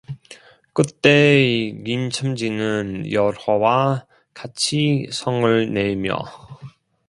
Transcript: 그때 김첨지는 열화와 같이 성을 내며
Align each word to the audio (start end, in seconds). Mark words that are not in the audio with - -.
그때 0.73 1.79
김첨지는 1.85 3.11
열화와 3.11 4.07
같이 4.33 5.07
성을 5.13 5.71
내며 5.71 6.17